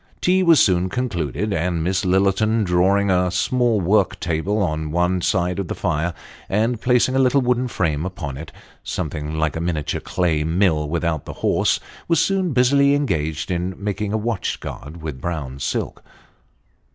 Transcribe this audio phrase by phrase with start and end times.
[0.19, 5.59] Tea was soon concluded, and Miss Lillerton, drawing a small work table on one side
[5.59, 6.15] of the fire,
[6.49, 8.51] and placing a little wooden frame upon it,
[8.83, 14.11] something like a miniature clay mill without the horse, was soon busily engaged in making
[14.11, 16.03] a watch guard with brown silk.